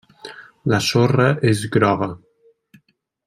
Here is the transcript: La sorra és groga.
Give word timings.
La 0.73 0.79
sorra 0.85 1.27
és 1.53 1.61
groga. 1.77 2.09